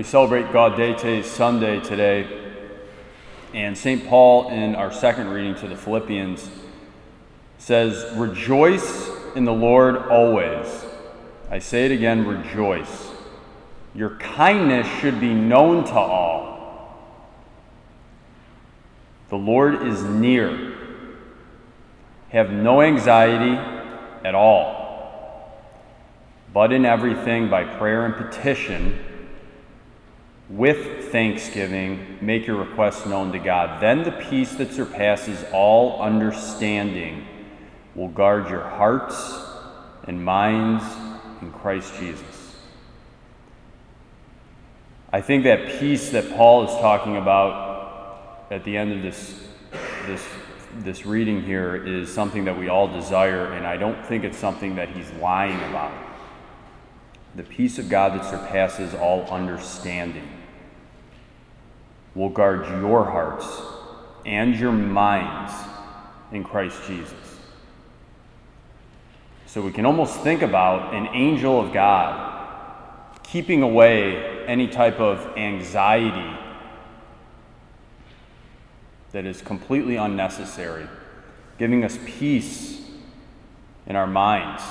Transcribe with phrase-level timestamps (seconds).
[0.00, 2.26] We celebrate Gaudete Sunday today,
[3.52, 4.08] and St.
[4.08, 6.50] Paul, in our second reading to the Philippians,
[7.58, 10.86] says, Rejoice in the Lord always.
[11.50, 13.10] I say it again, rejoice.
[13.94, 16.98] Your kindness should be known to all.
[19.28, 20.78] The Lord is near.
[22.30, 23.52] Have no anxiety
[24.24, 25.60] at all,
[26.54, 28.98] but in everything by prayer and petition
[30.50, 33.80] with thanksgiving, make your requests known to God.
[33.80, 37.24] Then the peace that surpasses all understanding
[37.94, 39.40] will guard your hearts
[40.04, 40.84] and minds
[41.40, 42.56] in Christ Jesus.
[45.12, 49.46] I think that peace that Paul is talking about at the end of this,
[50.06, 50.26] this,
[50.78, 54.74] this reading here is something that we all desire, and I don't think it's something
[54.76, 55.92] that he's lying about.
[57.36, 60.39] The peace of God that surpasses all understanding
[62.14, 63.46] will guard your hearts
[64.26, 65.52] and your minds
[66.32, 67.14] in Christ Jesus.
[69.46, 72.28] So we can almost think about an angel of God
[73.24, 76.36] keeping away any type of anxiety
[79.12, 80.86] that is completely unnecessary,
[81.58, 82.80] giving us peace
[83.86, 84.62] in our minds,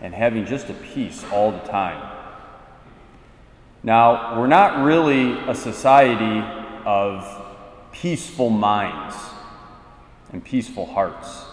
[0.00, 2.17] and having just a peace all the time.
[3.82, 6.40] Now, we're not really a society
[6.84, 7.46] of
[7.92, 9.14] peaceful minds
[10.32, 11.44] and peaceful hearts.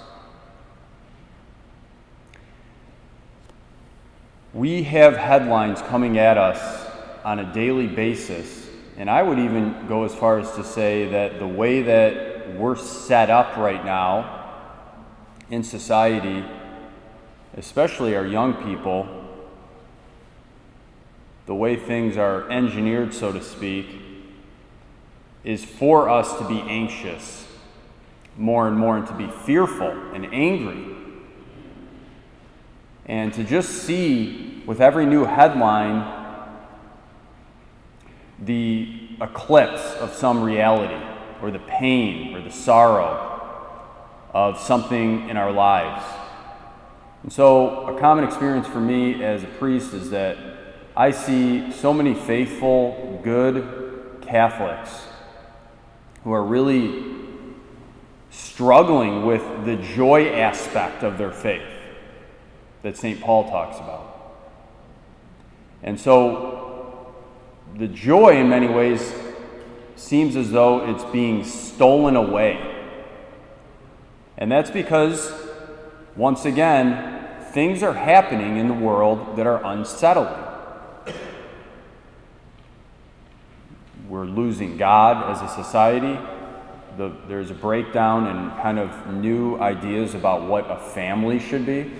[4.53, 6.89] We have headlines coming at us
[7.23, 11.39] on a daily basis, and I would even go as far as to say that
[11.39, 14.53] the way that we're set up right now
[15.51, 16.43] in society,
[17.55, 19.24] especially our young people,
[21.45, 23.87] the way things are engineered, so to speak,
[25.43, 27.45] is for us to be anxious
[28.37, 30.95] more and more and to be fearful and angry.
[33.05, 36.23] And to just see with every new headline
[38.39, 41.01] the eclipse of some reality
[41.41, 43.31] or the pain or the sorrow
[44.33, 46.03] of something in our lives.
[47.23, 50.37] And so, a common experience for me as a priest is that
[50.97, 55.05] I see so many faithful, good Catholics
[56.23, 57.15] who are really
[58.29, 61.67] struggling with the joy aspect of their faith
[62.81, 63.19] that St.
[63.19, 64.15] Paul talks about.
[65.83, 67.13] And so
[67.77, 69.13] the joy, in many ways,
[69.97, 72.73] seems as though it's being stolen away.
[74.37, 75.33] And that's because,
[76.15, 80.44] once again, things are happening in the world that are unsettling.
[84.15, 86.17] We're losing God as a society.
[86.95, 91.91] The, there's a breakdown in kind of new ideas about what a family should be.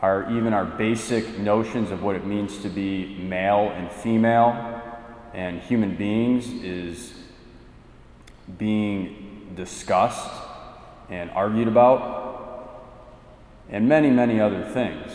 [0.00, 4.82] Our, even our basic notions of what it means to be male and female
[5.32, 7.14] and human beings is
[8.58, 10.42] being discussed
[11.08, 12.84] and argued about,
[13.68, 15.12] and many, many other things.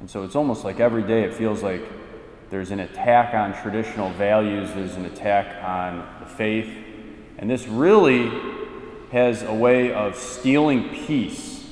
[0.00, 1.82] And so it's almost like every day it feels like
[2.52, 6.68] there's an attack on traditional values, there's an attack on the faith,
[7.38, 8.30] and this really
[9.10, 11.64] has a way of stealing peace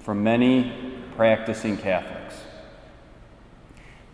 [0.00, 2.34] from many practicing Catholics.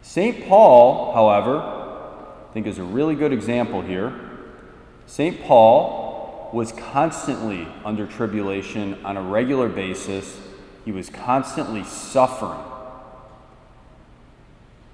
[0.02, 0.46] St.
[0.46, 4.14] Paul, however, I think is a really good example here.
[5.06, 5.42] St.
[5.42, 10.38] Paul was constantly under tribulation on a regular basis.
[10.84, 12.60] He was constantly suffering.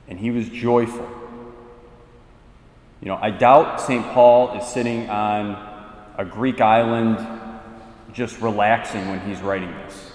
[0.08, 1.08] And he was joyful.
[3.00, 4.04] You know, I doubt St.
[4.06, 5.50] Paul is sitting on
[6.16, 7.24] a Greek island
[8.12, 10.10] just relaxing when he's writing this.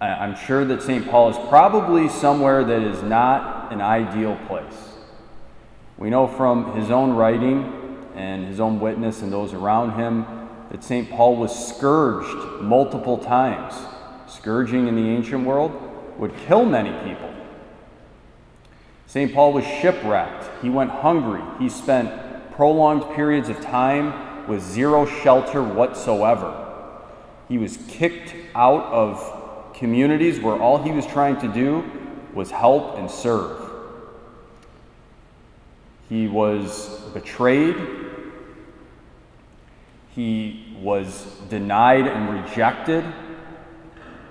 [0.00, 1.08] I'm sure that St.
[1.08, 4.94] Paul is probably somewhere that is not an ideal place.
[5.98, 10.24] We know from his own writing and his own witness and those around him
[10.70, 11.10] that St.
[11.10, 13.74] Paul was scourged multiple times.
[14.26, 15.72] Scourging in the ancient world
[16.18, 17.30] would kill many people.
[19.10, 19.34] St.
[19.34, 20.62] Paul was shipwrecked.
[20.62, 21.42] He went hungry.
[21.58, 26.68] He spent prolonged periods of time with zero shelter whatsoever.
[27.48, 31.90] He was kicked out of communities where all he was trying to do
[32.34, 33.68] was help and serve.
[36.08, 37.74] He was betrayed.
[40.10, 43.04] He was denied and rejected.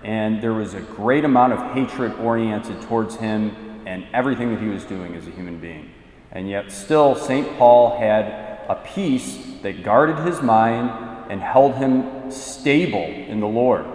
[0.05, 4.67] And there was a great amount of hatred oriented towards him and everything that he
[4.67, 5.89] was doing as a human being.
[6.31, 7.57] And yet, still, St.
[7.57, 8.25] Paul had
[8.69, 13.87] a peace that guarded his mind and held him stable in the Lord.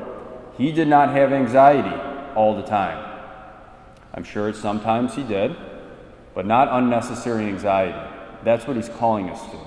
[0.59, 1.95] He did not have anxiety
[2.35, 3.21] all the time.
[4.13, 5.55] I'm sure sometimes he did,
[6.35, 7.97] but not unnecessary anxiety.
[8.43, 9.59] That's what he's calling us to.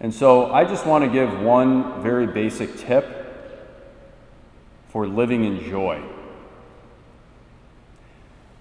[0.00, 3.06] And so I just want to give one very basic tip
[4.88, 6.02] for living in joy.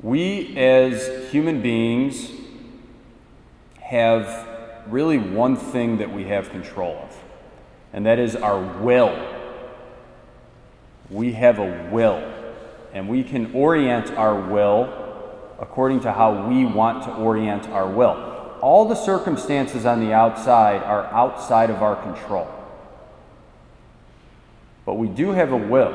[0.02, 2.32] We, as human beings,
[3.82, 4.48] have
[4.88, 7.24] really one thing that we have control of,
[7.94, 9.32] and that is our will.
[11.10, 12.18] We have a will,
[12.94, 15.06] and we can orient our will
[15.60, 18.58] according to how we want to orient our will.
[18.62, 22.48] All the circumstances on the outside are outside of our control.
[24.86, 25.92] But we do have a will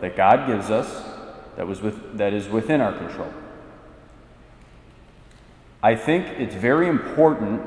[0.00, 1.09] that God gives us
[1.56, 3.32] that, was with, that is within our control.
[5.82, 7.62] I think it's very important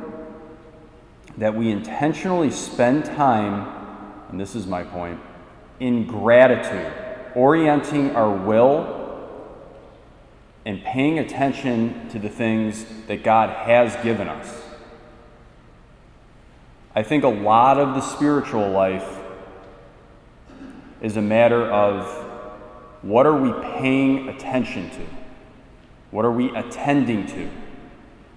[1.37, 3.67] that we intentionally spend time,
[4.29, 5.19] and this is my point,
[5.79, 6.91] in gratitude,
[7.35, 9.01] orienting our will
[10.65, 14.61] and paying attention to the things that God has given us.
[16.95, 19.19] I think a lot of the spiritual life
[21.01, 22.32] is a matter of
[23.03, 25.05] what are we paying attention to?
[26.09, 27.49] What are we attending to?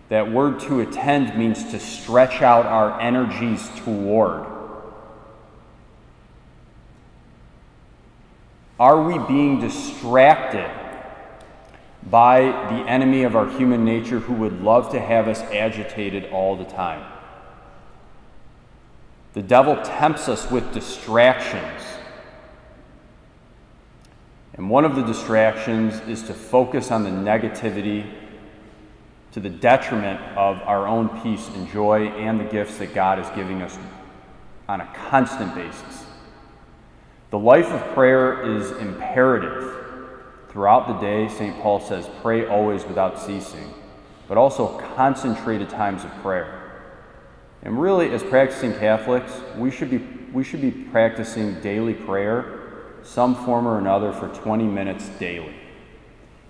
[0.08, 4.46] That word to attend means to stretch out our energies toward.
[8.78, 10.70] Are we being distracted
[12.10, 16.56] by the enemy of our human nature who would love to have us agitated all
[16.56, 17.04] the time?
[19.32, 21.82] The devil tempts us with distractions.
[24.56, 28.10] And one of the distractions is to focus on the negativity
[29.32, 33.28] to the detriment of our own peace and joy and the gifts that God is
[33.36, 33.78] giving us
[34.66, 36.04] on a constant basis.
[37.30, 39.74] The life of prayer is imperative.
[40.48, 41.60] Throughout the day, St.
[41.60, 43.74] Paul says, pray always without ceasing,
[44.26, 46.72] but also concentrated times of prayer.
[47.62, 49.98] And really, as practicing Catholics, we should be,
[50.32, 52.55] we should be practicing daily prayer,
[53.06, 55.54] some form or another, for 20 minutes daily.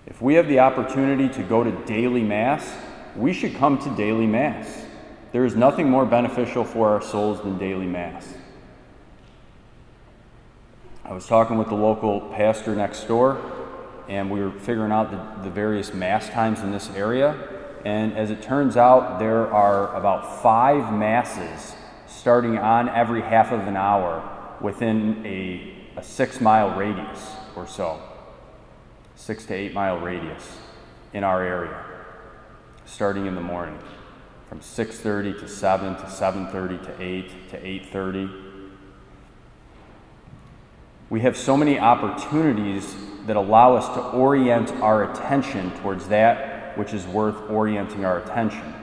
[0.06, 2.72] If we have the opportunity to go to daily Mass,
[3.14, 4.84] we should come to daily Mass.
[5.32, 8.34] There is nothing more beneficial for our souls than daily Mass.
[11.04, 13.40] I was talking with the local pastor next door,
[14.08, 17.36] and we were figuring out the, the various Mass times in this area.
[17.84, 21.74] And as it turns out, there are about five Masses
[22.06, 28.00] starting on every half of an hour within a, a six mile radius or so
[29.14, 30.58] six to eight mile radius
[31.12, 31.84] in our area,
[32.84, 33.78] starting in the morning
[34.48, 38.70] from 6.30 to 7 to 7.30 to 8 to 8.30
[41.08, 42.94] we have so many opportunities
[43.26, 48.74] that allow us to orient our attention towards that which is worth orienting our attention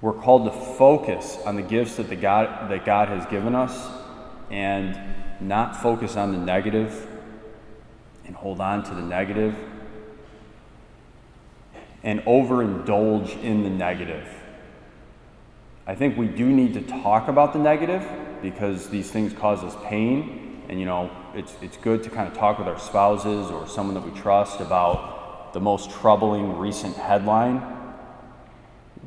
[0.00, 3.88] we're called to focus on the gifts that, the god, that god has given us
[4.50, 4.98] and
[5.40, 7.06] not focus on the negative
[8.26, 9.56] and hold on to the negative
[12.02, 14.26] and overindulge in the negative.
[15.86, 18.06] I think we do need to talk about the negative
[18.42, 20.62] because these things cause us pain.
[20.68, 23.94] And, you know, it's, it's good to kind of talk with our spouses or someone
[23.94, 27.77] that we trust about the most troubling recent headline.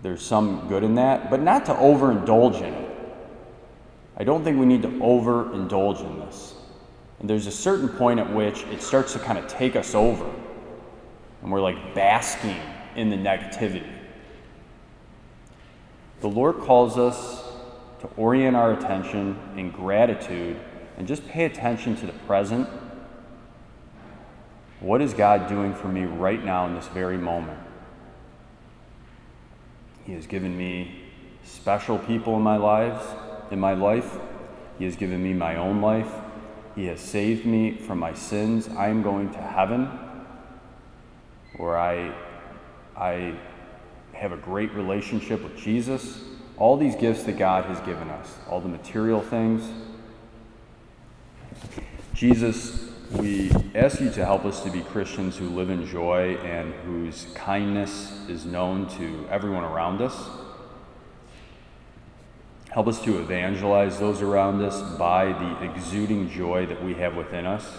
[0.01, 2.91] There's some good in that, but not to overindulge in it.
[4.17, 6.53] I don't think we need to overindulge in this.
[7.19, 10.27] And there's a certain point at which it starts to kind of take us over,
[11.41, 12.59] and we're like basking
[12.95, 13.87] in the negativity.
[16.21, 17.43] The Lord calls us
[18.01, 20.59] to orient our attention in gratitude
[20.97, 22.67] and just pay attention to the present.
[24.79, 27.59] What is God doing for me right now in this very moment?
[30.05, 31.03] He has given me
[31.43, 33.03] special people in my lives
[33.51, 34.17] in my life.
[34.79, 36.11] He has given me my own life.
[36.75, 38.69] He has saved me from my sins.
[38.69, 39.91] I am going to heaven
[41.57, 42.15] where I,
[42.95, 43.35] I
[44.13, 46.21] have a great relationship with Jesus.
[46.57, 49.69] All these gifts that God has given us, all the material things.
[52.13, 56.73] Jesus, we ask you to help us to be Christians who live in joy and
[56.85, 60.29] whose kindness is known to everyone around us.
[62.69, 67.45] Help us to evangelize those around us by the exuding joy that we have within
[67.45, 67.69] us.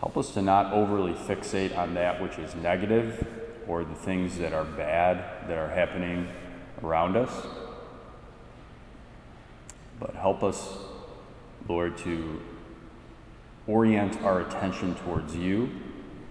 [0.00, 3.24] Help us to not overly fixate on that which is negative
[3.68, 6.28] or the things that are bad that are happening
[6.82, 7.46] around us.
[10.00, 10.76] But help us,
[11.68, 12.40] Lord, to
[13.68, 15.70] orient our attention towards you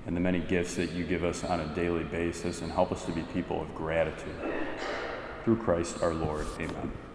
[0.06, 3.06] and the many gifts that you give us on a daily basis and help us
[3.06, 4.36] to be people of gratitude.
[5.44, 6.46] Through Christ our Lord.
[6.60, 7.07] Amen.